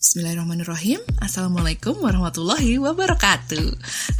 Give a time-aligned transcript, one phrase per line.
[0.00, 0.96] Bismillahirrahmanirrahim.
[1.20, 3.68] Assalamualaikum warahmatullahi wabarakatuh.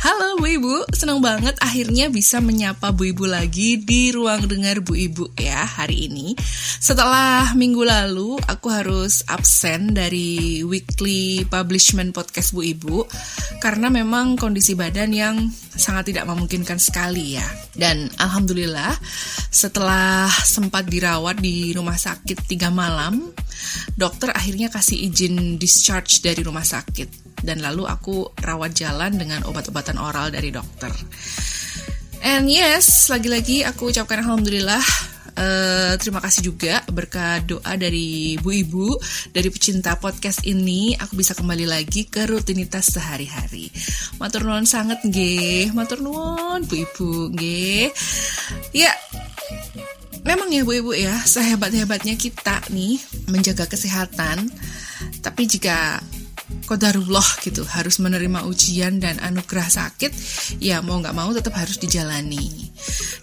[0.04, 0.92] Halo Bu Ibu.
[0.92, 6.12] Senang banget akhirnya bisa menyapa Bu Ibu lagi Di ruang dengar Bu Ibu ya hari
[6.12, 6.36] ini.
[6.84, 13.08] Setelah minggu lalu Aku harus absen dari weekly publishment podcast Bu Ibu
[13.64, 15.48] Karena memang kondisi badan yang
[15.80, 17.48] sangat tidak memungkinkan sekali ya.
[17.72, 19.00] Dan Alhamdulillah
[19.48, 23.32] setelah sempat dirawat di rumah sakit tiga malam
[23.96, 29.96] dokter akhirnya kasih izin discharge dari rumah sakit dan lalu aku rawat jalan dengan obat-obatan
[29.96, 30.92] oral dari dokter.
[32.20, 34.84] And yes, lagi-lagi aku ucapkan alhamdulillah
[35.40, 38.98] Uh, terima kasih juga berkat doa dari Bu Ibu
[39.32, 43.70] dari pecinta podcast ini aku bisa kembali lagi ke rutinitas sehari-hari.
[44.20, 47.88] Matur nuwun sangat nggih, matur nuwun Bu Ibu nggih.
[48.74, 48.92] Ya,
[50.22, 54.48] memang ya Bu Ibu ya, sehebat-hebatnya kita nih menjaga kesehatan,
[55.24, 56.00] tapi jika
[56.66, 60.10] kodarullah gitu harus menerima ujian dan anugerah sakit
[60.62, 62.70] ya mau nggak mau tetap harus dijalani.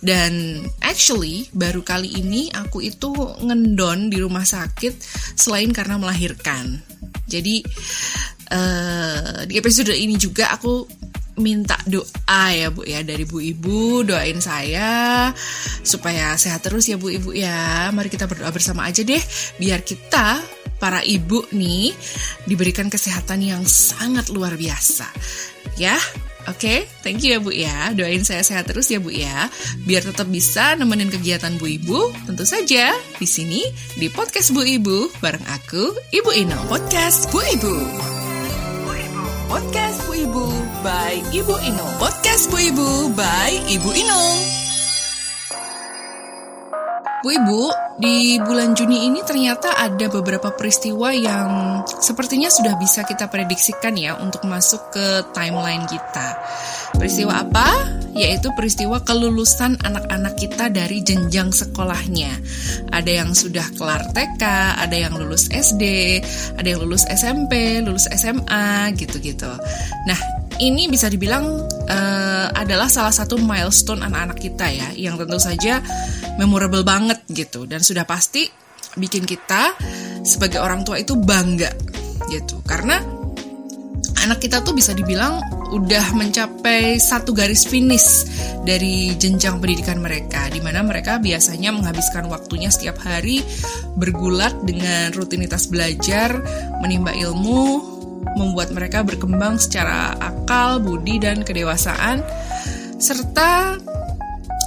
[0.03, 4.93] Dan actually baru kali ini aku itu ngendon di rumah sakit
[5.35, 6.79] selain karena melahirkan.
[7.27, 7.63] Jadi
[8.51, 10.87] uh, di episode ini juga aku
[11.37, 15.29] minta doa ya Bu ya dari Bu Ibu doain saya
[15.85, 17.89] supaya sehat terus ya Bu Ibu ya.
[17.93, 19.21] Mari kita berdoa bersama aja deh
[19.61, 20.41] biar kita
[20.77, 21.89] para ibu nih
[22.45, 25.09] diberikan kesehatan yang sangat luar biasa.
[25.77, 25.97] Ya,
[26.47, 27.91] Oke, okay, thank you ya Bu ya.
[27.91, 29.51] Doain saya sehat terus ya Bu ya.
[29.83, 33.67] Biar tetap bisa nemenin kegiatan Bu Ibu, tentu saja di sini
[33.99, 36.55] di podcast Bu Ibu bareng aku, Ibu Ino.
[36.71, 38.16] Podcast Bu Ibu.
[39.47, 40.43] Podcast Bu Ibu
[40.83, 41.87] by Ibu Ino.
[42.03, 44.21] Podcast Bu Ibu by Ibu Ino.
[47.23, 47.61] Bu Ibu,
[47.95, 54.19] di bulan Juni ini ternyata ada beberapa peristiwa yang sepertinya sudah bisa kita prediksikan ya
[54.19, 56.27] untuk masuk ke timeline kita.
[56.99, 57.67] Peristiwa apa?
[58.17, 62.33] Yaitu peristiwa kelulusan anak-anak kita dari jenjang sekolahnya.
[62.89, 64.43] Ada yang sudah kelar TK,
[64.81, 65.83] ada yang lulus SD,
[66.57, 69.49] ada yang lulus SMP, lulus SMA, gitu-gitu.
[70.09, 70.19] Nah,
[70.57, 75.79] ini bisa dibilang uh, adalah salah satu milestone anak-anak kita ya, yang tentu saja
[76.41, 78.49] memorable banget gitu dan sudah pasti
[78.97, 79.77] bikin kita
[80.25, 81.69] sebagai orang tua itu bangga
[82.33, 82.99] gitu karena
[84.27, 85.39] anak kita tuh bisa dibilang
[85.71, 88.27] udah mencapai satu garis finish
[88.67, 93.39] dari jenjang pendidikan mereka di mana mereka biasanya menghabiskan waktunya setiap hari
[93.95, 96.43] bergulat dengan rutinitas belajar,
[96.83, 97.79] menimba ilmu,
[98.35, 102.19] membuat mereka berkembang secara akal, budi, dan kedewasaan,
[102.99, 103.79] serta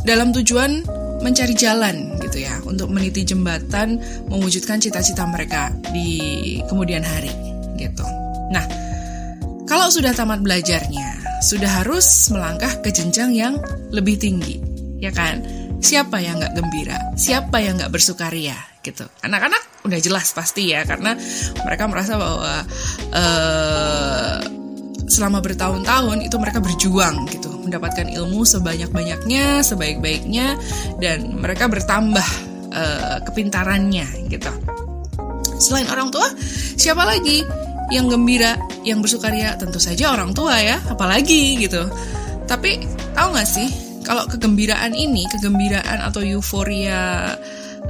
[0.09, 0.88] dalam tujuan
[1.21, 4.00] mencari jalan gitu ya untuk meniti jembatan
[4.32, 6.16] mewujudkan cita-cita mereka di
[6.65, 7.28] kemudian hari
[7.77, 8.09] gitu.
[8.50, 8.89] Nah,
[9.70, 13.54] kalau sudah tamat belajarnya, sudah harus melangkah ke jenjang yang
[13.94, 14.58] lebih tinggi,
[14.98, 15.47] ya kan?
[15.78, 16.98] Siapa yang nggak gembira?
[17.14, 18.59] Siapa yang nggak bersukaria?
[18.82, 19.06] Gitu.
[19.22, 21.16] Anak-anak udah jelas pasti ya karena
[21.64, 22.66] mereka merasa bahwa
[23.14, 24.36] uh,
[25.09, 30.60] selama bertahun-tahun itu mereka berjuang gitu mendapatkan ilmu sebanyak-banyaknya sebaik-baiknya
[31.00, 32.28] dan mereka bertambah
[32.76, 34.53] uh, kepintarannya gitu
[35.60, 36.28] selain orang tua
[36.76, 37.44] siapa lagi
[37.90, 38.56] yang gembira
[38.86, 41.86] yang bersukaria tentu saja orang tua ya apalagi gitu
[42.47, 42.82] tapi
[43.15, 43.68] tahu nggak sih
[44.06, 47.34] kalau kegembiraan ini kegembiraan atau euforia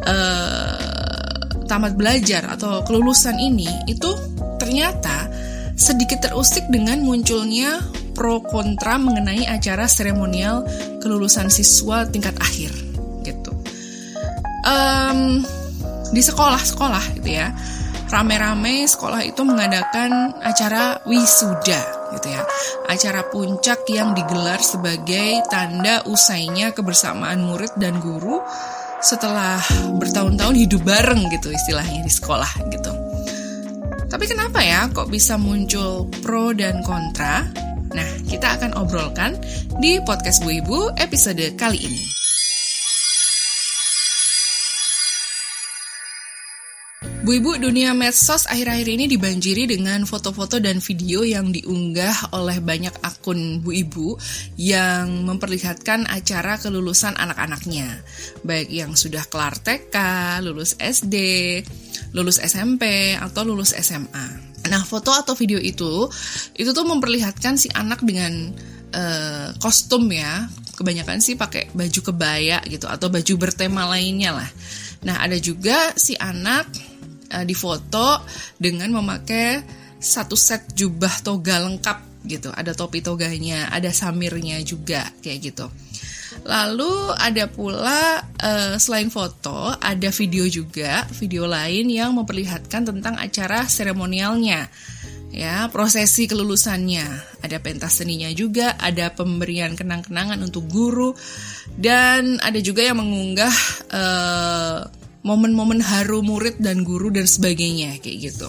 [0.05, 1.31] uh,
[1.71, 4.11] tamat belajar atau kelulusan ini itu
[4.59, 5.31] ternyata
[5.79, 7.81] sedikit terusik dengan munculnya
[8.13, 10.67] pro kontra mengenai acara seremonial
[11.01, 12.69] kelulusan siswa tingkat akhir
[13.25, 13.49] gitu.
[14.69, 15.41] Um,
[16.13, 17.57] di sekolah-sekolah gitu ya,
[18.11, 21.81] rame-rame sekolah itu mengadakan acara wisuda
[22.19, 22.43] gitu ya.
[22.91, 28.43] Acara puncak yang digelar sebagai tanda usainya kebersamaan murid dan guru
[29.01, 29.57] setelah
[29.97, 32.93] bertahun-tahun hidup bareng gitu istilahnya di sekolah gitu.
[34.11, 37.47] Tapi kenapa ya kok bisa muncul pro dan kontra?
[37.91, 39.39] Nah, kita akan obrolkan
[39.79, 42.20] di podcast Bu Ibu episode kali ini.
[47.21, 52.97] Bu Ibu, dunia medsos akhir-akhir ini dibanjiri dengan foto-foto dan video yang diunggah oleh banyak
[53.05, 54.17] akun Bu Ibu
[54.57, 58.01] yang memperlihatkan acara kelulusan anak-anaknya.
[58.41, 59.97] Baik yang sudah kelar TK,
[60.49, 61.17] lulus SD,
[62.17, 64.27] lulus SMP, atau lulus SMA.
[64.73, 66.09] Nah, foto atau video itu,
[66.57, 68.33] itu tuh memperlihatkan si anak dengan
[68.97, 74.51] uh, kostum ya, kebanyakan sih pakai baju kebaya gitu, atau baju bertema lainnya lah.
[75.05, 76.90] Nah, ada juga si anak
[77.33, 78.21] uh, difoto
[78.59, 79.63] dengan memakai
[80.01, 82.53] satu set jubah toga lengkap gitu.
[82.53, 85.67] Ada topi toganya, ada samirnya juga kayak gitu.
[86.47, 93.67] Lalu ada pula uh, selain foto, ada video juga, video lain yang memperlihatkan tentang acara
[93.69, 94.71] seremonialnya.
[95.31, 97.07] Ya, prosesi kelulusannya.
[97.47, 101.15] Ada pentas seninya juga, ada pemberian kenang-kenangan untuk guru
[101.79, 103.55] dan ada juga yang mengunggah
[103.95, 108.49] uh, momen-momen haru murid dan guru dan sebagainya kayak gitu.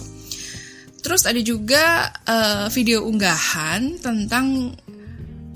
[1.02, 4.70] Terus ada juga uh, video unggahan tentang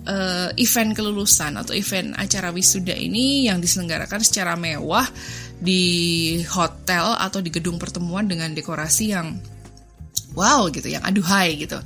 [0.06, 5.06] uh, event kelulusan atau event acara wisuda ini yang diselenggarakan secara mewah
[5.56, 9.38] di hotel atau di gedung pertemuan dengan dekorasi yang
[10.34, 11.78] wow gitu, yang aduhai gitu.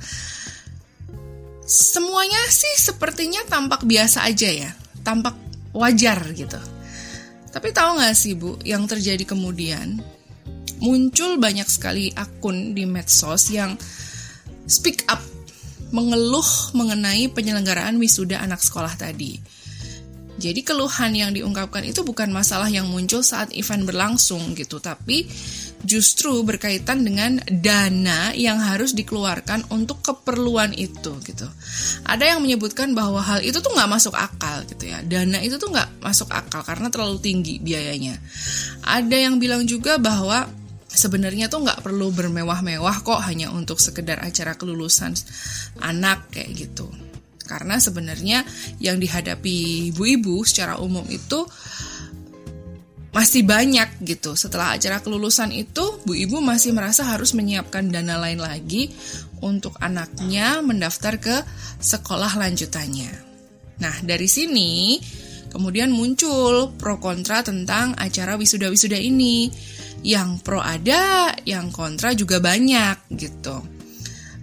[1.63, 4.71] Semuanya sih sepertinya tampak biasa aja ya,
[5.07, 5.37] tampak
[5.71, 6.59] wajar gitu.
[7.51, 9.99] Tapi tahu nggak sih Bu, yang terjadi kemudian
[10.81, 13.77] muncul banyak sekali akun di medsos yang
[14.65, 15.21] speak up
[15.91, 19.37] mengeluh mengenai penyelenggaraan wisuda anak sekolah tadi.
[20.41, 25.29] Jadi keluhan yang diungkapkan itu bukan masalah yang muncul saat event berlangsung gitu, tapi
[25.81, 31.47] justru berkaitan dengan dana yang harus dikeluarkan untuk keperluan itu gitu.
[32.05, 35.01] Ada yang menyebutkan bahwa hal itu tuh nggak masuk akal gitu ya.
[35.01, 38.17] Dana itu tuh nggak masuk akal karena terlalu tinggi biayanya.
[38.85, 40.45] Ada yang bilang juga bahwa
[40.91, 45.15] sebenarnya tuh nggak perlu bermewah-mewah kok hanya untuk sekedar acara kelulusan
[45.81, 46.91] anak kayak gitu.
[47.47, 48.47] Karena sebenarnya
[48.79, 51.43] yang dihadapi ibu-ibu secara umum itu
[53.11, 54.39] masih banyak gitu.
[54.39, 58.91] Setelah acara kelulusan itu, Bu Ibu masih merasa harus menyiapkan dana lain lagi
[59.43, 61.35] untuk anaknya mendaftar ke
[61.79, 63.11] sekolah lanjutannya.
[63.83, 65.01] Nah, dari sini
[65.51, 69.51] kemudian muncul pro kontra tentang acara wisuda-wisuda ini.
[70.01, 73.61] Yang pro ada, yang kontra juga banyak gitu.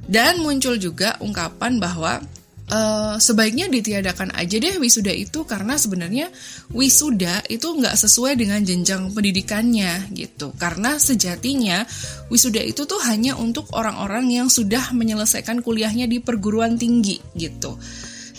[0.06, 2.22] Dan muncul juga ungkapan bahwa
[2.68, 6.28] uh, sebaiknya ditiadakan aja deh wisuda itu karena sebenarnya
[6.72, 10.52] wisuda itu nggak sesuai dengan jenjang pendidikannya gitu.
[10.56, 11.84] Karena sejatinya
[12.28, 17.76] wisuda itu tuh hanya untuk orang-orang yang sudah menyelesaikan kuliahnya di perguruan tinggi gitu.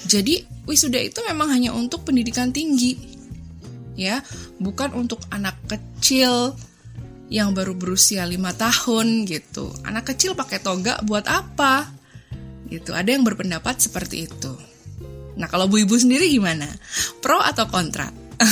[0.10, 2.96] Jadi wisuda itu memang hanya untuk pendidikan tinggi
[4.00, 4.24] ya.
[4.58, 6.56] Bukan untuk anak kecil
[7.30, 9.70] yang baru berusia lima tahun gitu.
[9.86, 11.99] Anak kecil pakai toga buat apa
[12.70, 12.94] Gitu.
[12.94, 14.54] Ada yang berpendapat seperti itu.
[15.40, 16.70] Nah, kalau Bu Ibu sendiri gimana?
[17.20, 18.08] Pro atau kontra?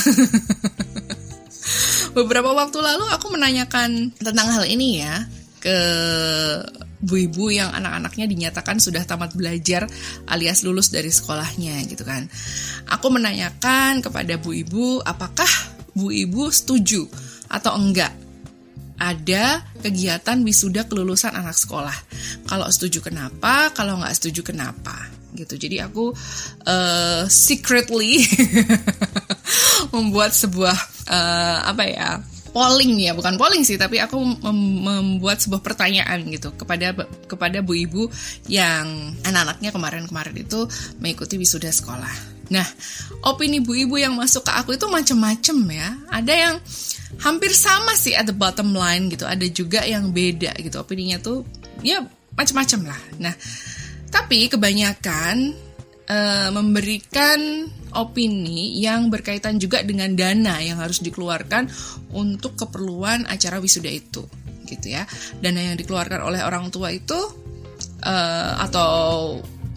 [2.17, 5.21] Beberapa waktu lalu aku menanyakan tentang hal ini ya
[5.61, 5.77] ke
[6.97, 9.85] bu ibu yang anak-anaknya dinyatakan sudah tamat belajar
[10.25, 12.25] alias lulus dari sekolahnya gitu kan.
[12.89, 15.49] Aku menanyakan kepada bu ibu apakah
[15.93, 17.05] bu ibu setuju
[17.53, 18.26] atau enggak
[18.97, 21.95] ada kegiatan wisuda kelulusan anak sekolah.
[22.49, 25.55] Kalau setuju kenapa, kalau nggak setuju kenapa, gitu.
[25.57, 26.11] Jadi aku
[26.65, 28.25] uh, secretly
[29.95, 30.77] membuat sebuah
[31.07, 32.09] uh, apa ya
[32.57, 36.95] polling ya bukan polling sih tapi aku mem membuat sebuah pertanyaan gitu kepada
[37.29, 38.03] kepada bu ibu
[38.49, 40.65] yang anak-anaknya kemarin-kemarin itu
[40.97, 42.37] mengikuti wisuda sekolah.
[42.47, 42.63] Nah,
[43.27, 45.89] opini bu ibu yang masuk ke aku itu macam-macam ya.
[46.09, 46.55] Ada yang
[47.21, 49.25] hampir sama sih at the bottom line gitu.
[49.25, 51.43] Ada juga yang beda gitu opininya tuh
[51.81, 52.01] ya
[52.37, 53.01] macam-macam lah.
[53.21, 53.33] Nah,
[54.13, 55.53] tapi kebanyakan
[56.07, 61.65] uh, memberikan opini yang berkaitan juga dengan dana yang harus dikeluarkan
[62.13, 64.21] untuk keperluan acara wisuda itu
[64.67, 65.07] gitu ya.
[65.39, 67.17] Dana yang dikeluarkan oleh orang tua itu
[68.03, 68.91] uh, atau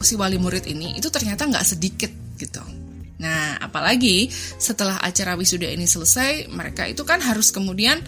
[0.00, 2.79] si wali murid ini itu ternyata nggak sedikit gitu.
[3.20, 8.00] Nah, apalagi setelah acara wisuda ini selesai, mereka itu kan harus kemudian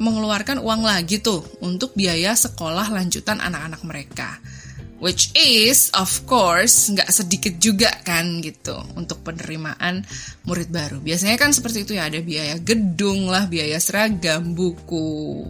[0.00, 4.40] mengeluarkan uang lagi tuh untuk biaya sekolah lanjutan anak-anak mereka.
[5.04, 10.00] Which is, of course, nggak sedikit juga kan gitu untuk penerimaan
[10.48, 10.96] murid baru.
[11.04, 15.44] Biasanya kan seperti itu ya, ada biaya gedung lah, biaya seragam, buku,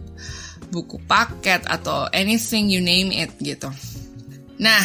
[0.67, 3.71] buku paket, atau anything you name it gitu.
[4.59, 4.83] Nah,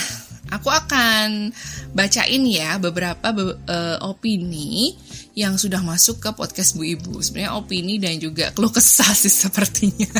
[0.50, 1.54] Aku akan
[1.94, 4.98] bacain ya beberapa be uh, opini
[5.38, 7.22] yang sudah masuk ke podcast Bu Ibu.
[7.22, 10.10] Sebenarnya opini dan juga keluh kesah sih sepertinya.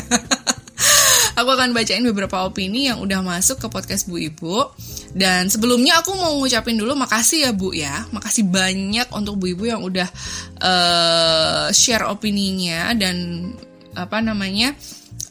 [1.39, 4.71] aku akan bacain beberapa opini yang udah masuk ke podcast Bu Ibu.
[5.11, 8.07] Dan sebelumnya aku mau ngucapin dulu makasih ya Bu ya.
[8.15, 10.07] Makasih banyak untuk Bu Ibu yang udah
[10.63, 13.47] uh, share opininya dan
[13.91, 14.71] apa namanya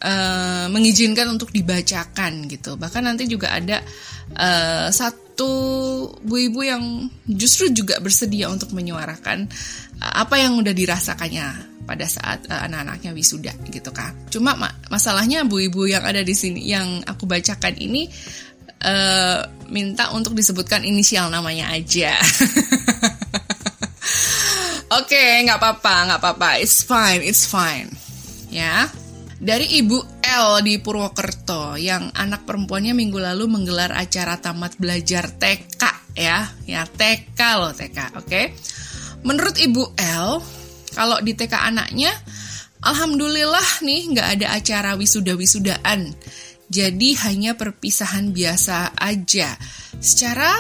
[0.01, 2.77] uh, mengizinkan untuk dibacakan gitu.
[2.77, 3.81] Bahkan nanti juga ada
[4.37, 5.53] uh, satu
[6.21, 9.49] bu ibu yang justru juga bersedia untuk menyuarakan
[10.01, 14.13] uh, apa yang udah dirasakannya pada saat anak-anaknya wisuda gitu kan.
[14.29, 18.09] Cuma ma masalahnya bu ibu yang ada di sini yang aku bacakan ini
[18.85, 22.17] uh, minta untuk disebutkan inisial namanya aja.
[24.91, 26.51] Oke, okay, nggak apa-apa, nggak apa-apa.
[26.59, 27.95] It's fine, it's fine.
[28.51, 28.91] Ya.
[29.41, 35.83] Dari Ibu L di Purwokerto yang anak perempuannya minggu lalu menggelar acara tamat belajar TK
[36.13, 36.45] ya.
[36.69, 38.29] Ya TK loh TK, oke.
[38.29, 38.53] Okay?
[39.25, 40.45] Menurut Ibu L,
[40.93, 42.13] kalau di TK anaknya
[42.81, 46.17] Alhamdulillah nih nggak ada acara wisuda-wisudaan.
[46.69, 49.57] Jadi hanya perpisahan biasa aja.
[50.01, 50.53] Secara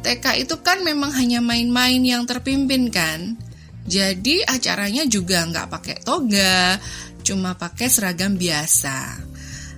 [0.00, 3.36] TK itu kan memang hanya main-main yang terpimpin kan.
[3.82, 6.78] Jadi acaranya juga nggak pakai toga,
[7.22, 9.30] cuma pakai seragam biasa.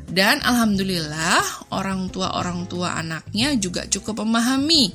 [0.05, 4.93] Dan alhamdulillah orang tua-orang tua anaknya juga cukup memahami.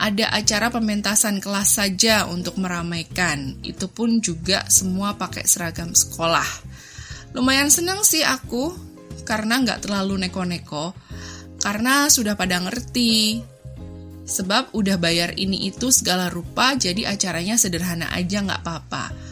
[0.00, 3.60] Ada acara pementasan kelas saja untuk meramaikan.
[3.60, 6.48] Itu pun juga semua pakai seragam sekolah.
[7.36, 8.72] Lumayan senang sih aku
[9.28, 10.96] karena nggak terlalu neko-neko.
[11.60, 13.44] Karena sudah pada ngerti.
[14.24, 19.29] Sebab udah bayar ini itu segala rupa jadi acaranya sederhana aja nggak apa-apa.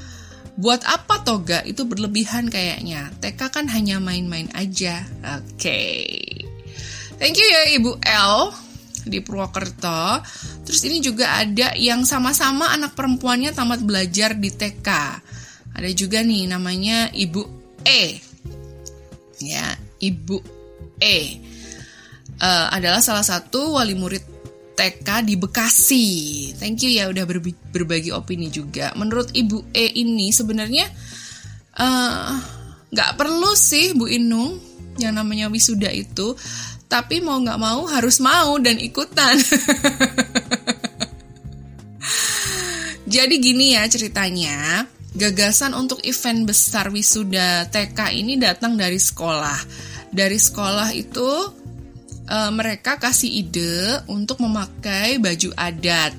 [0.59, 3.15] Buat apa toga itu berlebihan kayaknya.
[3.23, 5.07] TK kan hanya main-main aja.
[5.39, 5.55] Oke.
[5.55, 6.11] Okay.
[7.19, 8.35] Thank you ya Ibu L
[9.07, 10.23] di Purwokerto.
[10.67, 14.89] Terus ini juga ada yang sama-sama anak perempuannya tamat belajar di TK.
[15.79, 17.43] Ada juga nih namanya Ibu
[17.87, 18.03] E.
[19.39, 20.39] Ya, Ibu
[20.99, 21.19] E.
[22.39, 24.38] Uh, adalah salah satu wali murid
[24.79, 26.07] TK di Bekasi.
[26.55, 27.27] Thank you ya udah
[27.75, 28.95] berbagi opini juga.
[28.95, 30.87] Menurut Ibu E ini sebenarnya
[31.75, 32.31] eh,
[32.95, 34.63] nggak uh, perlu sih Bu Inung
[35.03, 36.39] yang namanya wisuda itu,
[36.87, 39.35] tapi mau nggak mau harus mau dan ikutan.
[43.09, 44.85] Jadi gini ya ceritanya,
[45.17, 49.59] gagasan untuk event besar wisuda TK ini datang dari sekolah.
[50.13, 51.58] Dari sekolah itu
[52.29, 56.13] uh, mereka kasih ide untuk memakai baju adat.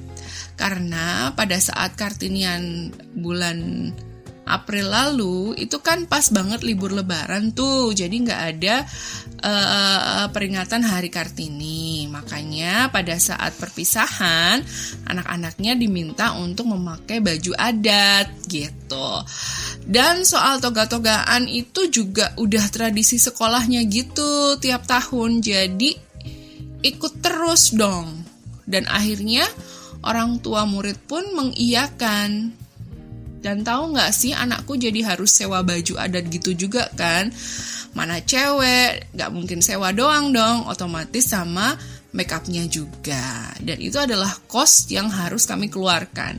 [0.60, 3.89] Karena pada saat Kartinian bulan
[4.50, 8.75] April lalu itu kan pas banget libur Lebaran tuh, jadi nggak ada
[9.46, 12.10] uh, peringatan Hari Kartini.
[12.10, 14.65] Makanya pada saat perpisahan
[15.06, 19.22] anak-anaknya diminta untuk memakai baju adat gitu.
[19.86, 25.94] Dan soal toga-togaan itu juga udah tradisi sekolahnya gitu tiap tahun, jadi
[26.82, 28.25] ikut terus dong.
[28.70, 29.46] Dan akhirnya
[30.06, 32.53] orang tua murid pun mengiyakan
[33.39, 37.31] dan tahu nggak sih anakku jadi harus sewa baju adat gitu juga kan?
[37.96, 41.74] Mana cewek, nggak mungkin sewa doang dong, otomatis sama
[42.13, 43.53] makeupnya juga.
[43.58, 46.38] Dan itu adalah cost yang harus kami keluarkan.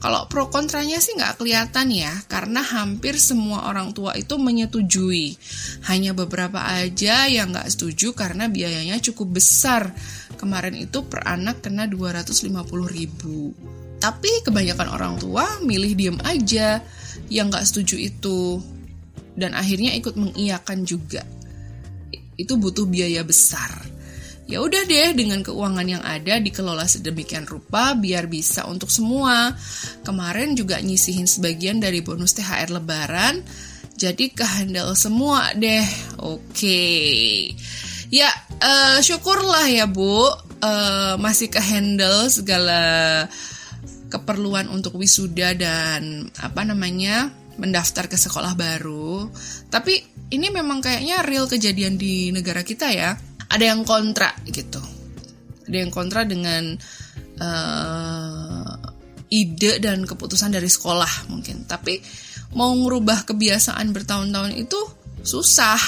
[0.00, 5.36] Kalau pro kontranya sih nggak kelihatan ya, karena hampir semua orang tua itu menyetujui.
[5.92, 9.92] Hanya beberapa aja yang nggak setuju karena biayanya cukup besar.
[10.40, 12.48] Kemarin itu per anak kena 250
[12.88, 13.52] ribu.
[14.00, 16.80] Tapi kebanyakan orang tua milih diem aja
[17.28, 18.56] yang gak setuju itu.
[19.36, 21.22] Dan akhirnya ikut mengiyakan juga.
[22.40, 24.00] Itu butuh biaya besar.
[24.50, 29.54] Ya udah deh dengan keuangan yang ada dikelola sedemikian rupa biar bisa untuk semua.
[30.02, 33.46] Kemarin juga nyisihin sebagian dari bonus THR lebaran.
[33.94, 35.86] Jadi kehandle semua deh.
[36.18, 36.82] Oke.
[38.10, 38.26] Ya,
[38.58, 40.26] uh, syukurlah ya Bu.
[40.60, 42.82] Uh, masih kehandle segala
[44.10, 49.30] keperluan untuk wisuda dan apa namanya mendaftar ke sekolah baru.
[49.70, 50.02] Tapi
[50.34, 53.14] ini memang kayaknya real kejadian di negara kita ya.
[53.50, 54.82] Ada yang kontra gitu.
[55.66, 56.74] Ada yang kontra dengan
[57.38, 58.74] uh,
[59.30, 61.66] ide dan keputusan dari sekolah mungkin.
[61.68, 62.02] Tapi
[62.58, 64.80] mau ngubah kebiasaan bertahun-tahun itu
[65.22, 65.78] susah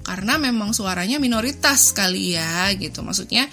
[0.00, 3.04] karena memang suaranya minoritas kali ya gitu.
[3.04, 3.48] Maksudnya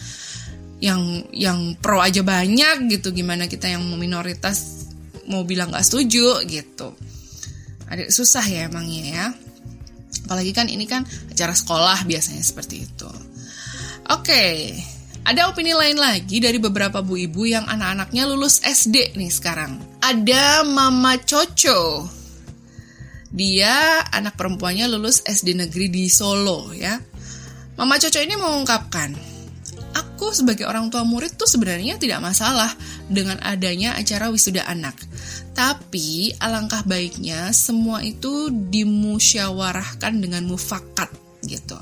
[0.78, 4.86] yang yang pro aja banyak gitu gimana kita yang minoritas
[5.26, 6.94] mau bilang nggak setuju gitu
[7.90, 9.26] ada susah ya emangnya ya
[10.28, 13.10] apalagi kan ini kan acara sekolah biasanya seperti itu
[14.12, 14.46] oke
[15.28, 19.76] Ada opini lain lagi dari beberapa bu ibu yang anak-anaknya lulus SD nih sekarang.
[20.00, 22.08] Ada Mama Coco.
[23.28, 26.96] Dia anak perempuannya lulus SD negeri di Solo ya.
[27.76, 29.20] Mama Coco ini mengungkapkan,
[30.18, 32.74] aku sebagai orang tua murid tuh sebenarnya tidak masalah
[33.06, 34.98] dengan adanya acara wisuda anak.
[35.54, 41.14] Tapi alangkah baiknya semua itu dimusyawarahkan dengan mufakat
[41.46, 41.78] gitu.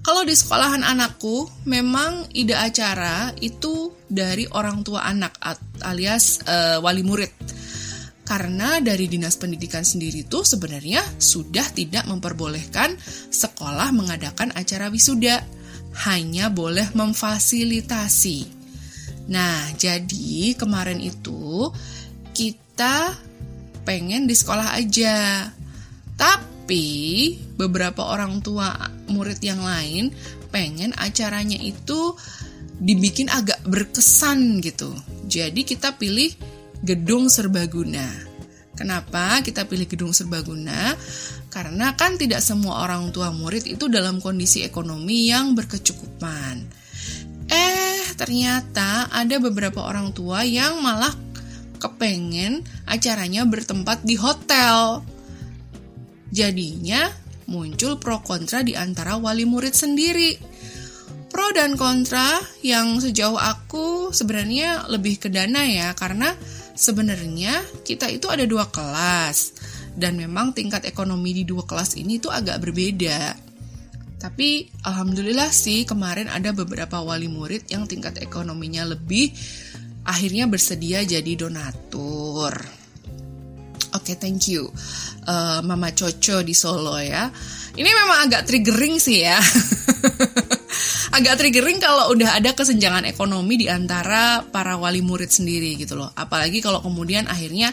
[0.00, 5.36] Kalau di sekolahan anakku, memang ide acara itu dari orang tua anak
[5.84, 7.32] alias uh, wali murid.
[8.24, 12.96] Karena dari dinas pendidikan sendiri tuh sebenarnya sudah tidak memperbolehkan
[13.28, 15.44] sekolah mengadakan acara wisuda,
[16.02, 18.46] hanya boleh memfasilitasi.
[19.30, 21.70] Nah, jadi kemarin itu
[22.34, 23.14] kita
[23.86, 25.48] pengen di sekolah aja.
[26.14, 26.86] Tapi
[27.54, 28.74] beberapa orang tua
[29.06, 30.10] murid yang lain
[30.50, 32.14] pengen acaranya itu
[32.78, 34.90] dibikin agak berkesan gitu.
[35.30, 36.30] Jadi kita pilih
[36.84, 38.33] gedung serbaguna.
[38.74, 40.98] Kenapa kita pilih gedung serbaguna?
[41.46, 46.66] Karena kan tidak semua orang tua murid itu dalam kondisi ekonomi yang berkecukupan.
[47.46, 51.14] Eh, ternyata ada beberapa orang tua yang malah
[51.78, 55.06] kepengen acaranya bertempat di hotel.
[56.34, 57.06] Jadinya
[57.46, 60.34] muncul pro kontra di antara wali murid sendiri.
[61.30, 66.30] Pro dan kontra yang sejauh aku sebenarnya lebih ke dana ya, karena
[66.74, 69.54] sebenarnya kita itu ada dua kelas
[69.94, 73.38] dan memang tingkat ekonomi di dua kelas ini tuh agak berbeda.
[74.18, 79.30] Tapi alhamdulillah sih kemarin ada beberapa wali murid yang tingkat ekonominya lebih
[80.04, 82.52] akhirnya bersedia jadi donatur.
[83.94, 84.66] Oke, okay, thank you
[85.28, 87.30] uh, Mama Coco di Solo ya.
[87.74, 89.38] Ini memang agak triggering sih ya.
[91.14, 96.10] agak triggering kalau udah ada kesenjangan ekonomi di antara para wali murid sendiri gitu loh.
[96.10, 97.70] Apalagi kalau kemudian akhirnya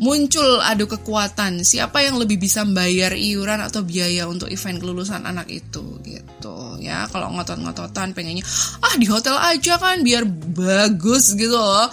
[0.00, 1.60] muncul adu kekuatan.
[1.60, 7.04] Siapa yang lebih bisa membayar iuran atau biaya untuk event kelulusan anak itu gitu ya.
[7.12, 8.46] Kalau ngotot-ngototan pengennya
[8.80, 10.24] ah di hotel aja kan biar
[10.56, 11.84] bagus gitu loh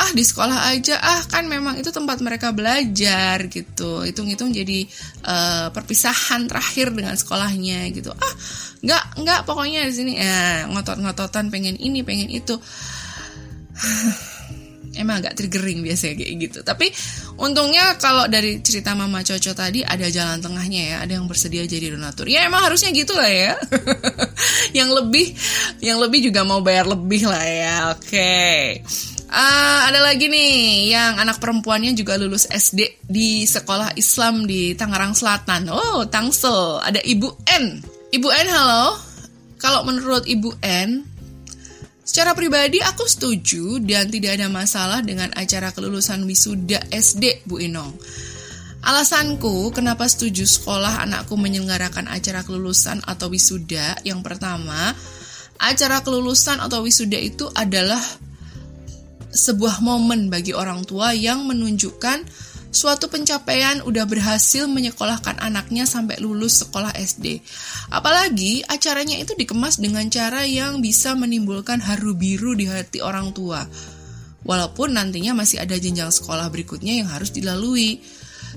[0.00, 0.96] ah di sekolah aja.
[0.96, 4.00] Ah kan memang itu tempat mereka belajar gitu.
[4.00, 4.88] Hitung-hitung jadi
[5.28, 8.08] uh, perpisahan terakhir dengan sekolahnya gitu.
[8.16, 8.34] Ah
[8.80, 10.12] nggak nggak pokoknya di sini.
[10.16, 12.56] Ya ngotot-ngototan pengen ini pengen itu.
[14.90, 16.58] Emang agak triggering biasanya kayak gitu.
[16.66, 16.90] Tapi
[17.38, 20.96] untungnya kalau dari cerita mama Coco tadi ada jalan tengahnya ya.
[21.06, 22.26] Ada yang bersedia jadi donatur.
[22.26, 23.54] Ya emang harusnya gitu lah ya.
[24.82, 25.26] Yang lebih
[25.84, 27.76] yang lebih juga mau bayar lebih lah ya.
[27.94, 28.06] Oke.
[28.08, 28.64] okay.
[29.30, 35.14] Uh, ada lagi nih yang anak perempuannya juga lulus SD di sekolah Islam di Tangerang
[35.14, 35.70] Selatan.
[35.70, 36.82] Oh, Tangsel.
[36.82, 37.78] Ada Ibu N.
[38.10, 38.98] Ibu N, halo.
[39.54, 41.06] Kalau menurut Ibu N,
[42.02, 47.94] secara pribadi aku setuju dan tidak ada masalah dengan acara kelulusan wisuda SD, Bu Inong.
[48.82, 54.90] Alasanku kenapa setuju sekolah anakku menyelenggarakan acara kelulusan atau wisuda, yang pertama,
[55.62, 58.02] acara kelulusan atau wisuda itu adalah
[59.30, 62.26] sebuah momen bagi orang tua yang menunjukkan
[62.70, 67.42] suatu pencapaian udah berhasil menyekolahkan anaknya sampai lulus sekolah SD.
[67.90, 73.66] Apalagi acaranya itu dikemas dengan cara yang bisa menimbulkan haru biru di hati orang tua.
[74.46, 78.00] Walaupun nantinya masih ada jenjang sekolah berikutnya yang harus dilalui.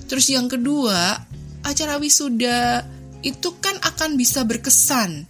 [0.09, 1.19] Terus yang kedua,
[1.65, 2.85] acara wisuda
[3.25, 5.25] itu kan akan bisa berkesan.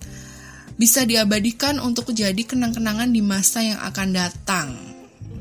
[0.73, 4.92] Bisa diabadikan untuk jadi kenang-kenangan di masa yang akan datang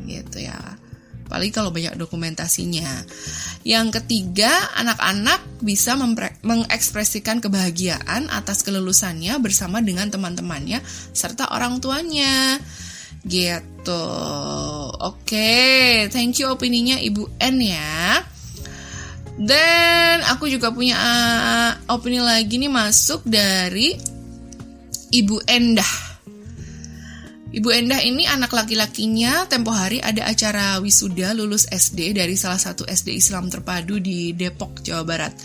[0.07, 0.59] gitu ya
[1.33, 3.09] apalagi kalau banyak dokumentasinya.
[3.65, 5.97] Yang ketiga, anak-anak bisa
[6.45, 10.85] mengekspresikan kebahagiaan atas kelulusannya bersama dengan teman-temannya
[11.17, 12.61] serta orang tuanya.
[13.25, 14.05] Gitu.
[15.01, 16.13] Oke, okay.
[16.13, 18.21] thank you opininya Ibu N ya.
[19.41, 23.97] Dan aku juga punya uh, opini lagi nih masuk dari
[25.09, 26.12] Ibu Endah.
[27.53, 32.89] Ibu Endah ini anak laki-lakinya tempo hari ada acara wisuda lulus SD dari salah satu
[32.89, 35.37] SD Islam terpadu di Depok, Jawa Barat.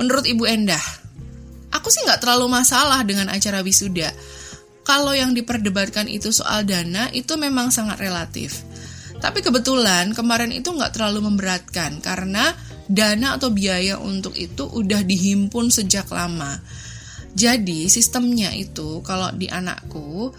[0.00, 0.80] Menurut Ibu Endah,
[1.68, 4.08] aku sih nggak terlalu masalah dengan acara wisuda.
[4.88, 8.64] Kalau yang diperdebatkan itu soal dana, itu memang sangat relatif.
[9.20, 12.56] Tapi kebetulan kemarin itu nggak terlalu memberatkan karena
[12.88, 16.56] dana atau biaya untuk itu udah dihimpun sejak lama.
[17.36, 20.32] Jadi sistemnya itu kalau di anakku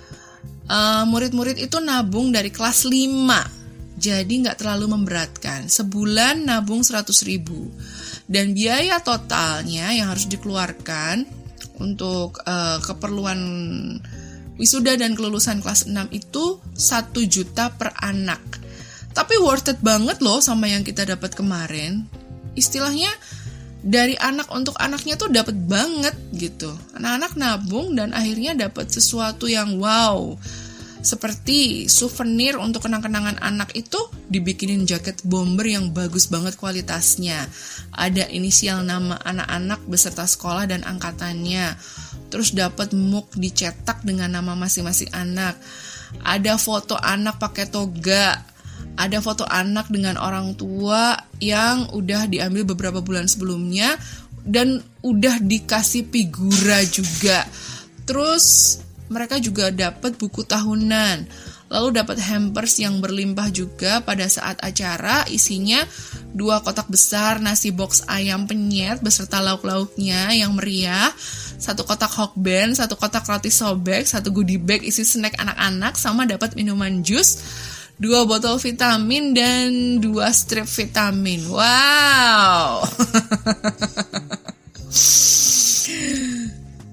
[0.70, 7.72] uh, murid-murid itu nabung dari kelas 5 jadi nggak terlalu memberatkan sebulan nabung 100 ribu
[8.28, 11.26] dan biaya totalnya yang harus dikeluarkan
[11.80, 13.40] untuk uh, keperluan
[14.56, 18.40] Wisuda dan kelulusan kelas 6 itu 1 juta per anak.
[19.12, 22.08] Tapi worth it banget loh sama yang kita dapat kemarin.
[22.56, 23.12] Istilahnya
[23.86, 26.74] dari anak untuk anaknya tuh dapat banget gitu.
[26.98, 30.34] Anak-anak nabung dan akhirnya dapat sesuatu yang wow
[31.06, 37.46] seperti souvenir untuk kenang-kenangan anak itu dibikinin jaket bomber yang bagus banget kualitasnya.
[37.94, 41.78] Ada inisial nama anak-anak beserta sekolah dan angkatannya.
[42.34, 45.62] Terus dapat muk dicetak dengan nama masing-masing anak.
[46.26, 48.55] Ada foto anak pakai toga.
[48.96, 54.00] Ada foto anak dengan orang tua yang udah diambil beberapa bulan sebelumnya
[54.46, 57.44] dan udah dikasih figura juga.
[58.08, 58.78] Terus
[59.10, 61.28] mereka juga dapat buku tahunan.
[61.66, 65.82] Lalu dapat hampers yang berlimpah juga pada saat acara isinya
[66.30, 71.10] dua kotak besar nasi box ayam penyet beserta lauk-lauknya yang meriah,
[71.58, 76.54] satu kotak hokben, satu kotak roti sobek, satu goodie bag isi snack anak-anak sama dapat
[76.54, 77.42] minuman jus,
[77.96, 81.48] dua botol vitamin dan dua strip vitamin.
[81.48, 82.84] Wow.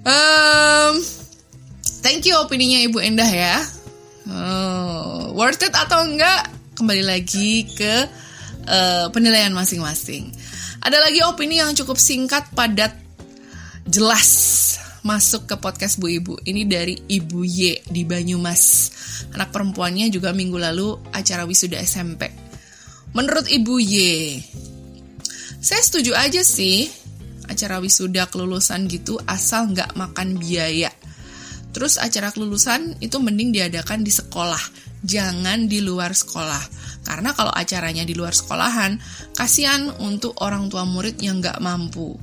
[0.07, 0.95] um,
[2.03, 3.63] Thank you opininya Ibu Endah ya.
[4.27, 6.51] Oh, worth it atau enggak?
[6.75, 8.11] Kembali lagi ke
[8.67, 10.35] uh, penilaian masing-masing.
[10.83, 12.91] Ada lagi opini yang cukup singkat, padat,
[13.87, 14.72] jelas
[15.03, 16.43] masuk ke podcast Bu Ibu.
[16.47, 18.91] Ini dari Ibu Y di Banyumas.
[19.35, 22.31] Anak perempuannya juga minggu lalu acara wisuda SMP.
[23.13, 23.95] Menurut Ibu Y,
[25.61, 26.89] saya setuju aja sih
[27.47, 30.89] acara wisuda kelulusan gitu asal nggak makan biaya
[31.73, 34.61] Terus acara kelulusan itu mending diadakan di sekolah,
[35.01, 36.61] jangan di luar sekolah.
[37.03, 39.01] Karena kalau acaranya di luar sekolahan,
[39.33, 42.15] kasihan untuk orang tua murid yang nggak mampu.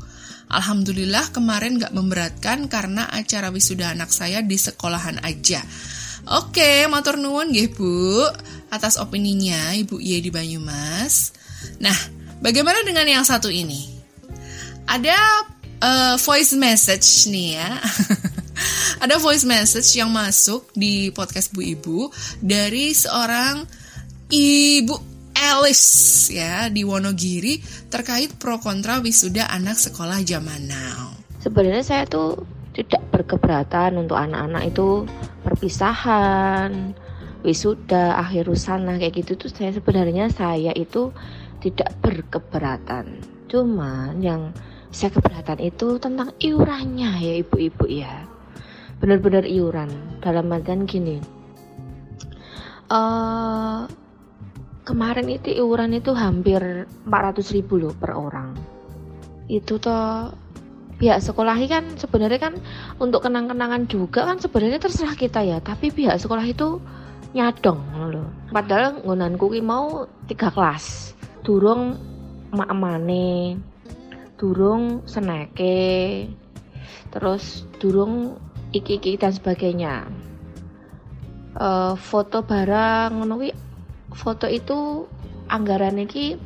[0.49, 5.61] Alhamdulillah kemarin nggak memberatkan karena acara wisuda anak saya di sekolahan aja.
[6.29, 8.25] Oke, motor nuwun nggih Bu
[8.73, 11.33] atas opininya Ibu Ye di Banyumas.
[11.81, 11.95] Nah,
[12.41, 13.97] bagaimana dengan yang satu ini?
[14.89, 15.17] Ada
[15.81, 17.69] uh, voice message nih ya.
[19.05, 22.09] ada voice message yang masuk di podcast Bu Ibu
[22.41, 23.65] dari seorang
[24.29, 25.08] Ibu
[25.39, 31.15] Alice ya di Wonogiri terkait pro kontra wisuda anak sekolah zaman now.
[31.39, 32.43] Sebenarnya saya tuh
[32.75, 35.07] tidak berkeberatan untuk anak-anak itu
[35.47, 36.91] perpisahan,
[37.47, 41.15] wisuda, akhir rusana kayak gitu tuh saya sebenarnya saya itu
[41.63, 43.23] tidak berkeberatan.
[43.47, 44.51] Cuman yang
[44.89, 48.25] saya keberatan itu tentang iurannya ya ibu-ibu ya
[48.99, 51.21] benar-benar iuran dalam artian gini
[52.91, 53.85] uh,
[54.89, 58.57] kemarin itu iuran itu hampir 400 ribu loh per orang.
[59.45, 60.33] Itu toh
[60.97, 62.53] pihak sekolah kan sebenarnya kan
[62.97, 66.81] untuk kenang-kenangan juga kan sebenarnya terserah kita ya tapi pihak sekolah itu
[67.31, 71.13] nyadong loh padahal ngunanku mau tiga kelas.
[71.45, 71.95] Durung
[72.49, 73.61] mak mane
[74.39, 76.25] durung seneke
[77.13, 78.39] terus durung
[78.71, 80.07] iki-iki dan sebagainya.
[81.59, 83.35] Uh, foto barang ngono
[84.13, 85.05] foto itu
[85.49, 86.37] anggaran iki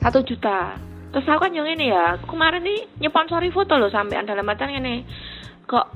[0.00, 0.76] satu juta.
[1.12, 5.00] Terus aku kan yang ini ya kemarin nih nyponsori foto loh sampai dalam mata ini
[5.64, 5.86] kok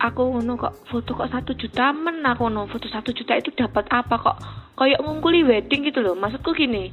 [0.00, 3.84] aku ngono kok foto kok satu juta men aku ngono foto satu juta itu dapat
[3.92, 4.38] apa kok?
[4.80, 6.16] Kayak ngungkuli wedding gitu loh.
[6.16, 6.88] Maksudku gini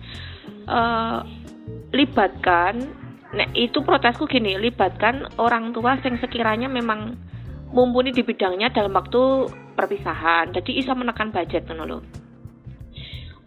[0.68, 1.24] uh,
[1.96, 7.20] libatkan nah itu protesku gini libatkan orang tua yang sekiranya memang
[7.76, 10.52] mumpuni di bidangnya dalam waktu perpisahan.
[10.52, 12.04] Jadi bisa menekan budget kan loh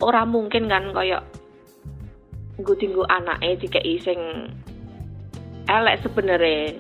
[0.01, 0.93] orang mungkin kan
[2.61, 3.05] gue tinggu
[3.41, 4.53] eh jika iseng
[5.69, 6.77] elek sebenarnya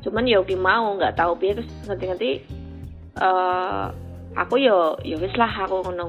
[0.00, 2.40] cuman ya mau nggak tahu biar terus nanti
[3.20, 3.92] uh,
[4.38, 6.08] aku yo ya wis lah aku ngono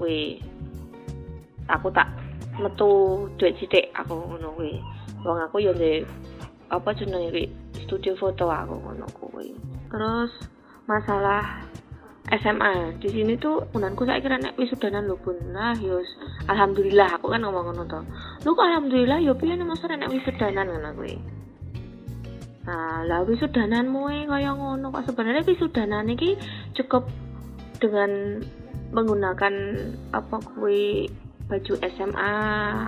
[1.67, 2.07] aku tak
[2.59, 4.77] metu duit sithik aku ngono kuwi.
[5.23, 5.71] Wong aku yo
[6.71, 7.49] apa jenenge
[7.83, 9.55] studio foto aku ngono kuwi.
[9.89, 10.31] Terus
[10.85, 11.63] masalah
[12.29, 16.05] SMA di sini tuh unanku saya kira nek wisudanan lho pun nah yus
[16.45, 17.99] alhamdulillah aku kan ngomong ngono to.
[18.45, 19.19] Lu kok alhamdulillah?
[19.25, 21.15] Yo piye nek masa nek wisudanan ngono kuwi?
[22.69, 24.93] Nah lah wisudananmu e kaya ngono.
[24.93, 26.37] Kok sebenarnya wisudanan iki
[26.77, 27.09] cukup
[27.81, 28.39] dengan
[28.93, 29.53] menggunakan
[30.13, 31.09] apa kuwi?
[31.49, 32.33] Baju SMA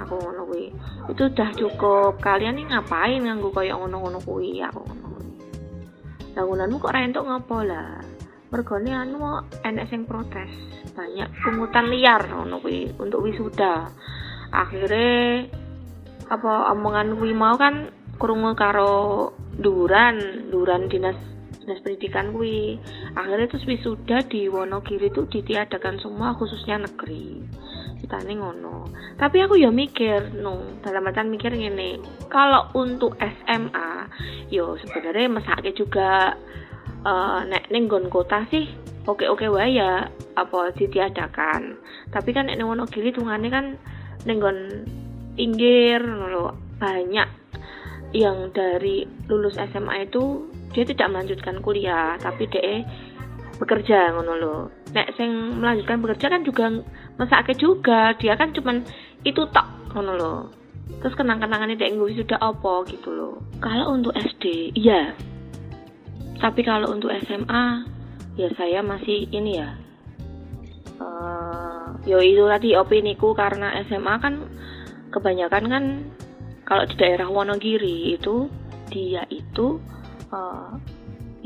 [0.08, 0.72] aku ngono kuwi.
[1.10, 2.22] Itu udah cukup.
[2.22, 4.62] Kalian nih ngapain nganggo kaya ngono-ngono kuwi?
[4.62, 5.04] Aku ngono
[6.34, 8.02] bangunanmu kok rentuk ngopo lah
[8.54, 10.54] mergone anu enek sing protes.
[10.94, 13.90] Banyak pungutan liar ngono kuwi untuk wisuda.
[14.54, 15.50] Akhirnya
[16.30, 17.90] apa omongan kuwi mau kan
[18.22, 21.18] krungu karo duran duran dinas
[21.66, 22.78] dinas pendidikan kuwi.
[23.18, 27.42] Akhirnya terus wisuda di Wonogiri itu ditiadakan semua khususnya negeri.
[28.06, 28.86] Kita nih ngono.
[29.18, 31.98] Tapi aku ya mikir no dalam artian mikir gini
[32.30, 33.90] kalau untuk SMA
[34.54, 36.38] yo sebenarnya mesake juga
[37.04, 38.68] uh, nek ning kota sih
[39.08, 41.78] oke oke wae ya apa ditiadakan.
[42.10, 43.76] Tapi kan nek Wonogiri tungane kan
[44.24, 44.40] ning
[45.34, 47.44] pinggir ngono banyak
[48.14, 52.86] yang dari lulus SMA itu dia tidak melanjutkan kuliah tapi dia
[53.58, 54.58] bekerja ngono lo
[54.94, 56.66] nek sing melanjutkan bekerja kan juga
[57.18, 58.86] masake juga dia kan cuman
[59.26, 60.36] itu tak ngono lo
[61.02, 65.14] terus kenang-kenangan ini dia sudah apa gitu loh kalau untuk SD iya
[66.44, 67.88] tapi kalau untuk SMA
[68.36, 69.80] ya saya masih ini ya.
[71.00, 74.44] Uh, yo itu tadi opini ku karena SMA kan
[75.16, 75.84] kebanyakan kan
[76.68, 78.52] kalau di daerah Wonogiri itu
[78.92, 79.80] dia itu
[80.36, 80.76] uh,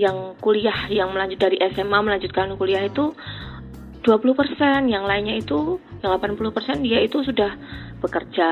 [0.01, 3.13] yang kuliah yang melanjut dari SMA melanjutkan kuliah itu
[4.07, 7.51] 20%, yang lainnya itu yang 80% dia itu sudah
[7.99, 8.49] bekerja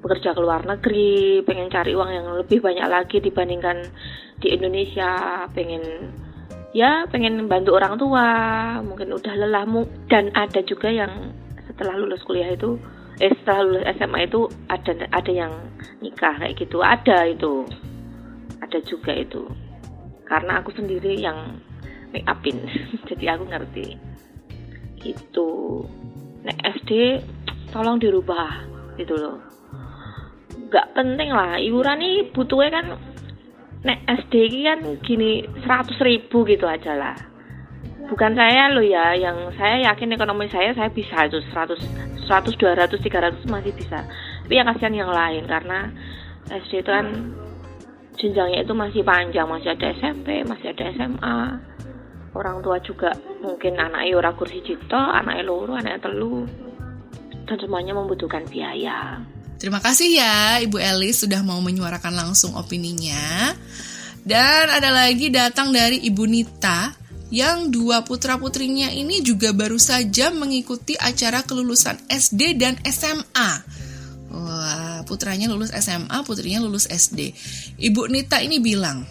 [0.00, 3.84] bekerja ke luar negeri, pengen cari uang yang lebih banyak lagi dibandingkan
[4.40, 6.12] di Indonesia, pengen
[6.72, 8.28] ya pengen bantu orang tua,
[8.82, 9.64] mungkin udah lelah
[10.08, 11.36] dan ada juga yang
[11.70, 12.80] setelah lulus kuliah itu
[13.20, 15.52] eh setelah lulus SMA itu ada ada yang
[16.00, 17.68] nikah kayak gitu, ada itu.
[18.60, 19.44] Ada juga itu.
[20.24, 21.60] Karena aku sendiri yang
[22.12, 22.64] make upin.
[23.08, 23.86] Jadi aku ngerti.
[25.04, 25.48] Itu
[26.44, 27.20] nek SD
[27.72, 28.64] tolong dirubah
[28.96, 29.38] gitu loh.
[30.70, 31.60] Nggak penting lah.
[31.60, 32.86] Iuran nih butuhnya kan
[33.80, 35.30] nek SD ini kan gini
[35.64, 37.16] 100 ribu gitu aja lah.
[38.10, 43.00] Bukan saya loh ya yang saya yakin ekonomi saya saya bisa itu 100 100 200
[43.00, 44.04] 300 masih bisa.
[44.44, 45.88] Tapi yang kasihan yang lain karena
[46.50, 47.06] SD itu kan
[48.18, 49.46] jenjangnya itu masih panjang.
[49.48, 51.38] Masih ada SMP masih ada SMA
[52.30, 53.10] orang tua juga
[53.42, 56.44] mungkin anaknya orang kursi cipto anaknya loro anaknya telu.
[57.48, 59.18] Dan semuanya membutuhkan biaya
[59.60, 63.52] terima kasih ya Ibu Elis sudah mau menyuarakan langsung opininya
[64.24, 66.96] dan ada lagi datang dari Ibu Nita
[67.30, 73.80] yang dua putra putrinya ini juga baru saja mengikuti acara kelulusan SD dan SMA
[74.30, 77.34] Wah, putranya lulus SMA, putrinya lulus SD.
[77.82, 79.02] Ibu Nita ini bilang,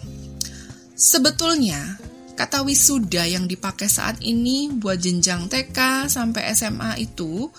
[0.96, 2.00] sebetulnya
[2.32, 7.52] kata wisuda yang dipakai saat ini buat jenjang TK sampai SMA itu,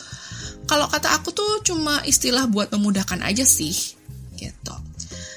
[0.71, 3.75] kalau kata aku tuh cuma istilah buat memudahkan aja sih,
[4.39, 4.75] gitu.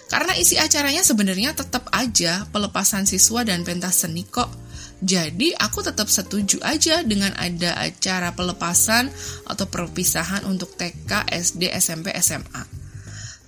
[0.07, 4.47] Karena isi acaranya sebenarnya tetap aja pelepasan siswa dan pentas seni kok
[5.05, 9.13] jadi aku tetap setuju aja dengan ada acara pelepasan
[9.45, 12.65] atau perpisahan untuk TK, SD, SMP, SMA.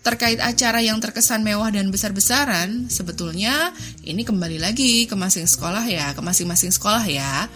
[0.04, 3.72] Terkait acara yang terkesan mewah dan besar-besaran, sebetulnya
[4.04, 7.48] ini kembali lagi ke masing sekolah ya, ke masing-masing sekolah ya.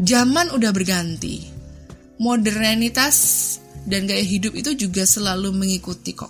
[0.00, 1.59] Zaman udah berganti.
[2.20, 3.16] Modernitas
[3.88, 6.28] dan gaya hidup itu juga selalu mengikuti kok.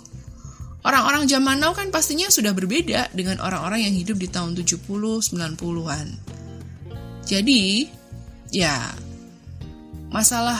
[0.81, 6.07] Orang-orang zaman now kan pastinya sudah berbeda dengan orang-orang yang hidup di tahun 70, 90-an.
[7.21, 7.85] Jadi,
[8.49, 8.89] ya
[10.09, 10.57] masalah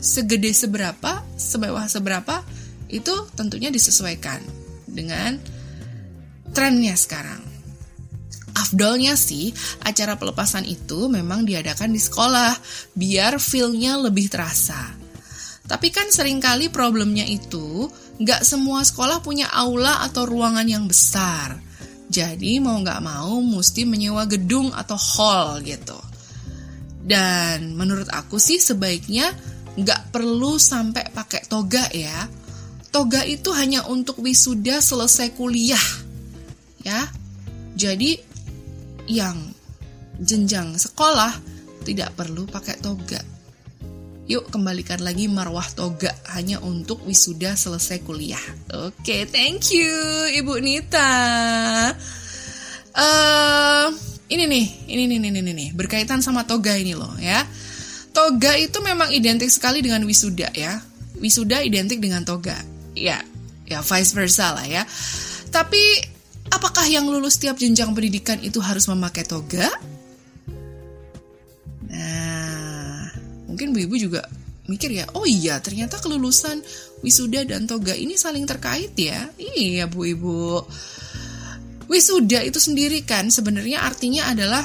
[0.00, 2.40] segede seberapa, semewah seberapa
[2.88, 4.40] itu tentunya disesuaikan
[4.88, 5.36] dengan
[6.56, 7.47] trennya sekarang.
[8.58, 9.54] Afdolnya sih,
[9.86, 12.58] acara pelepasan itu memang diadakan di sekolah,
[12.98, 14.98] biar feel-nya lebih terasa.
[15.68, 17.86] Tapi kan sering kali problemnya itu,
[18.18, 21.60] nggak semua sekolah punya aula atau ruangan yang besar.
[22.08, 26.00] Jadi mau nggak mau mesti menyewa gedung atau hall gitu.
[27.04, 29.28] Dan menurut aku sih sebaiknya
[29.76, 32.26] nggak perlu sampai pakai toga ya.
[32.88, 35.86] Toga itu hanya untuk wisuda selesai kuliah.
[36.80, 37.06] Ya.
[37.78, 38.18] Jadi
[39.08, 39.36] yang
[40.20, 41.32] jenjang sekolah
[41.82, 43.18] tidak perlu pakai toga.
[44.28, 48.44] Yuk kembalikan lagi marwah toga hanya untuk wisuda selesai kuliah.
[48.76, 49.88] Oke, okay, thank you
[50.36, 51.16] Ibu Nita.
[52.92, 53.88] Uh,
[54.28, 57.40] ini nih, ini nih, ini nih, nih, berkaitan sama toga ini loh ya.
[58.12, 60.76] Toga itu memang identik sekali dengan wisuda ya.
[61.16, 62.60] Wisuda identik dengan toga.
[62.92, 63.24] Ya,
[63.64, 64.84] ya vice versa lah ya.
[65.48, 65.80] Tapi
[66.52, 69.68] apakah yang lulus tiap jenjang pendidikan itu harus memakai toga?
[71.88, 73.08] Nah,
[73.48, 74.24] mungkin bu ibu juga
[74.68, 76.60] mikir ya, oh iya ternyata kelulusan
[77.00, 79.28] wisuda dan toga ini saling terkait ya.
[79.36, 80.60] Iya bu ibu.
[81.88, 84.60] Wisuda itu sendiri kan sebenarnya artinya adalah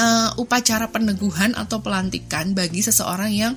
[0.00, 3.54] uh, upacara peneguhan atau pelantikan bagi seseorang yang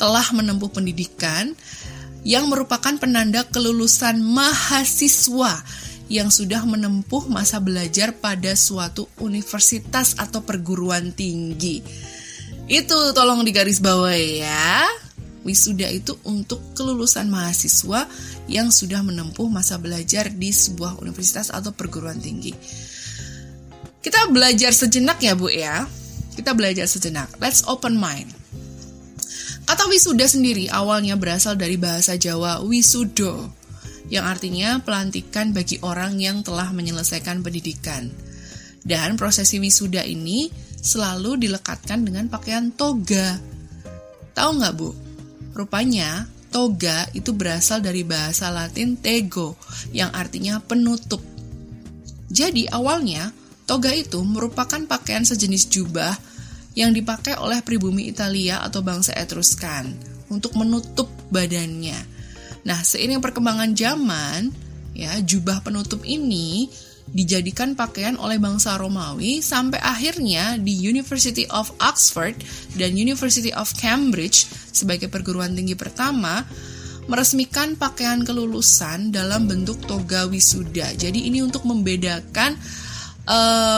[0.00, 1.52] telah menempuh pendidikan
[2.22, 5.62] yang merupakan penanda kelulusan mahasiswa
[6.12, 11.80] yang sudah menempuh masa belajar pada suatu universitas atau perguruan tinggi.
[12.68, 14.84] Itu tolong digarisbawahi ya.
[15.42, 18.06] Wisuda itu untuk kelulusan mahasiswa
[18.46, 22.52] yang sudah menempuh masa belajar di sebuah universitas atau perguruan tinggi.
[24.04, 25.88] Kita belajar sejenak ya Bu ya.
[26.36, 27.40] Kita belajar sejenak.
[27.40, 28.28] Let's open mind.
[29.64, 33.48] Kata wisuda sendiri awalnya berasal dari bahasa Jawa wisudo,
[34.12, 38.12] yang artinya pelantikan bagi orang yang telah menyelesaikan pendidikan.
[38.84, 43.40] Dan prosesi wisuda ini selalu dilekatkan dengan pakaian toga.
[44.36, 44.92] Tahu nggak Bu?
[45.56, 49.56] Rupanya, toga itu berasal dari bahasa Latin tego,
[49.96, 51.24] yang artinya penutup.
[52.28, 53.32] Jadi awalnya,
[53.64, 56.12] toga itu merupakan pakaian sejenis jubah
[56.76, 59.88] yang dipakai oleh pribumi Italia atau bangsa Etruskan
[60.28, 62.11] untuk menutup badannya.
[62.62, 64.50] Nah, seiring perkembangan zaman,
[64.94, 66.70] ya, jubah penutup ini
[67.12, 72.38] dijadikan pakaian oleh bangsa Romawi sampai akhirnya di University of Oxford
[72.78, 76.46] dan University of Cambridge sebagai perguruan tinggi pertama
[77.10, 80.94] meresmikan pakaian kelulusan dalam bentuk toga wisuda.
[80.94, 82.54] Jadi ini untuk membedakan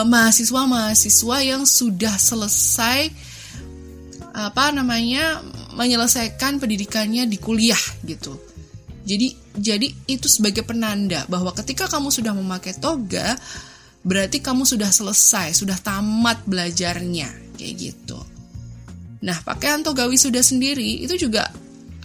[0.05, 3.09] mahasiswa-mahasiswa uh, yang sudah selesai
[4.35, 5.41] apa namanya
[5.73, 8.44] menyelesaikan pendidikannya di kuliah gitu.
[9.05, 13.37] Jadi jadi itu sebagai penanda bahwa ketika kamu sudah memakai toga
[14.01, 18.17] berarti kamu sudah selesai, sudah tamat belajarnya kayak gitu.
[19.25, 21.49] Nah, pakaian toga wisuda sendiri itu juga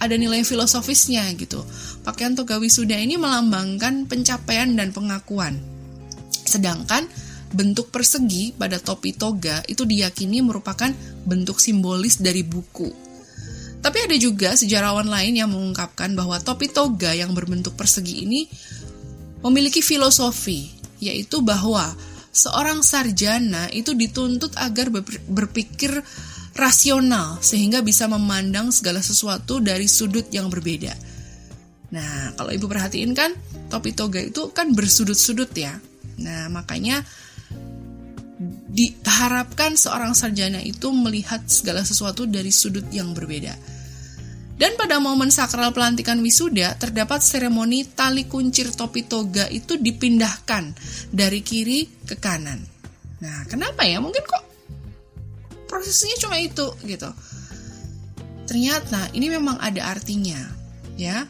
[0.01, 1.61] ada nilai filosofisnya gitu.
[2.01, 5.61] Pakaian toga wisuda ini melambangkan pencapaian dan pengakuan.
[6.45, 7.05] Sedangkan
[7.53, 10.89] bentuk persegi pada topi toga itu diyakini merupakan
[11.29, 13.10] bentuk simbolis dari buku
[13.81, 18.45] tapi ada juga sejarawan lain yang mengungkapkan bahwa topi toga yang berbentuk persegi ini
[19.41, 20.69] memiliki filosofi,
[21.01, 21.89] yaitu bahwa
[22.29, 24.93] seorang sarjana itu dituntut agar
[25.27, 25.97] berpikir
[26.53, 30.93] rasional sehingga bisa memandang segala sesuatu dari sudut yang berbeda.
[31.91, 33.33] Nah, kalau ibu perhatiin kan,
[33.67, 35.75] topi toga itu kan bersudut-sudut ya.
[36.21, 37.03] Nah, makanya
[38.71, 43.51] diharapkan seorang sarjana itu melihat segala sesuatu dari sudut yang berbeda.
[44.55, 50.77] Dan pada momen sakral pelantikan wisuda, terdapat seremoni tali kuncir topi toga itu dipindahkan
[51.09, 52.61] dari kiri ke kanan.
[53.25, 53.97] Nah, kenapa ya?
[53.97, 54.43] Mungkin kok
[55.65, 57.09] prosesnya cuma itu gitu.
[58.45, 60.37] Ternyata ini memang ada artinya,
[60.93, 61.25] ya.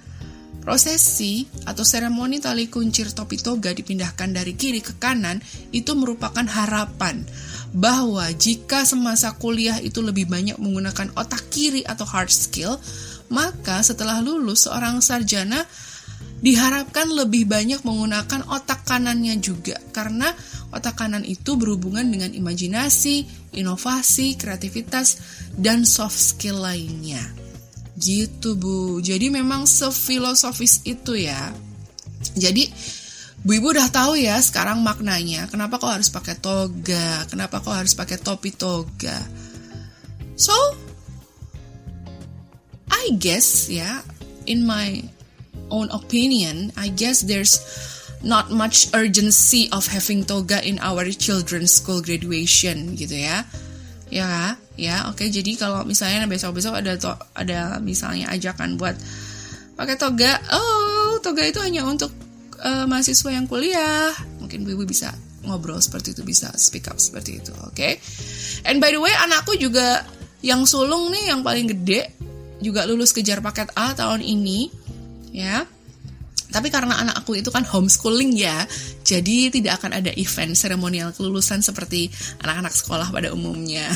[0.61, 5.41] Prosesi atau seremoni tali kuncir topi toga dipindahkan dari kiri ke kanan
[5.73, 7.25] itu merupakan harapan
[7.73, 12.77] bahwa jika semasa kuliah itu lebih banyak menggunakan otak kiri atau hard skill,
[13.33, 15.65] maka setelah lulus seorang sarjana
[16.41, 20.33] diharapkan lebih banyak menggunakan otak kanannya juga karena
[20.73, 25.21] otak kanan itu berhubungan dengan imajinasi, inovasi, kreativitas,
[25.57, 27.40] dan soft skill lainnya.
[28.01, 28.97] Gitu Bu.
[28.99, 31.53] Jadi memang sefilosofis itu ya.
[32.33, 32.65] Jadi
[33.41, 35.49] Bu Ibu udah tahu ya sekarang maknanya.
[35.49, 37.25] Kenapa kau harus pakai toga?
[37.29, 39.17] Kenapa kau harus pakai topi toga?
[40.37, 40.53] So,
[42.89, 44.05] I guess ya,
[44.45, 45.01] in my
[45.73, 47.57] own opinion, I guess there's
[48.21, 53.41] not much urgency of having toga in our children's school graduation gitu ya.
[54.11, 55.23] Ya, ya oke.
[55.31, 58.93] Jadi kalau misalnya besok-besok ada to ada misalnya ajakan buat
[59.79, 60.35] pakai toga.
[60.51, 62.11] Oh toga itu hanya untuk
[62.59, 64.11] uh, mahasiswa yang kuliah.
[64.43, 65.15] Mungkin ibu bisa
[65.47, 67.73] ngobrol seperti itu bisa speak up seperti itu oke?
[67.73, 67.97] Okay?
[68.65, 70.05] and by the way anakku juga
[70.41, 72.13] yang sulung nih yang paling gede
[72.61, 74.69] juga lulus kejar paket A tahun ini
[75.33, 75.65] ya
[76.51, 78.67] tapi karena anak aku itu kan homeschooling ya,
[79.01, 82.11] jadi tidak akan ada event seremonial kelulusan seperti
[82.43, 83.87] anak-anak sekolah pada umumnya.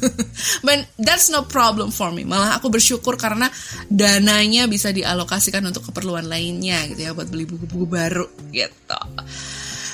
[0.66, 2.26] But that's no problem for me.
[2.26, 3.46] Malah aku bersyukur karena
[3.86, 9.00] dananya bisa dialokasikan untuk keperluan lainnya gitu ya, buat beli buku-buku baru gitu.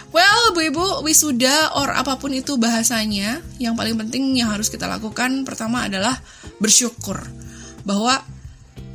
[0.08, 4.88] Well, Bu Ibu, wisuda or apa pun itu bahasanya, yang paling penting yang harus kita
[4.88, 6.16] lakukan pertama adalah
[6.56, 7.20] bersyukur
[7.84, 8.24] bahwa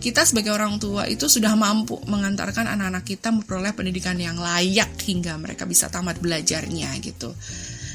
[0.04, 5.40] kita sebagai orang tua itu sudah mampu mengantarkan anak-anak kita memperoleh pendidikan yang layak hingga
[5.40, 7.32] mereka bisa tamat belajarnya gitu.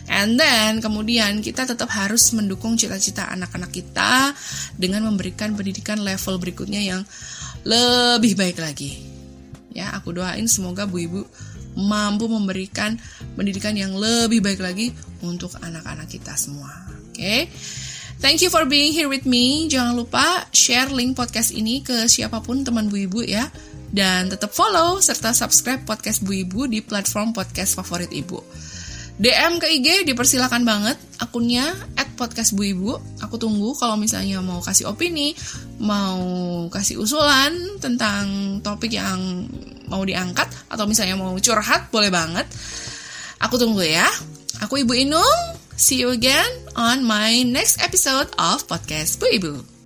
[0.09, 4.33] And then kemudian kita tetap harus mendukung cita-cita anak-anak kita
[4.81, 7.05] dengan memberikan pendidikan level berikutnya yang
[7.69, 9.05] lebih baik lagi.
[9.77, 11.21] Ya, aku doain semoga Bu Ibu
[11.77, 12.97] mampu memberikan
[13.37, 16.73] pendidikan yang lebih baik lagi untuk anak-anak kita semua.
[16.89, 17.21] Oke.
[17.21, 17.41] Okay?
[18.19, 19.71] Thank you for being here with me.
[19.71, 23.47] Jangan lupa share link podcast ini ke siapa pun teman Bu Ibu ya.
[23.95, 28.43] Dan tetap follow serta subscribe podcast Bu Ibu di platform podcast favorit Ibu.
[29.23, 33.23] DM ke IG dipersilakan banget akunnya at podcast Bu Ibu.
[33.23, 35.39] Aku tunggu kalau misalnya mau kasih opini,
[35.79, 36.19] mau
[36.75, 39.47] kasih usulan tentang topik yang
[39.87, 42.51] mau diangkat atau misalnya mau curhat boleh banget.
[43.47, 44.11] Aku tunggu ya.
[44.59, 45.68] Aku Ibu Inung.
[45.79, 49.78] See you again on my next episode of podcast Bu Ibu.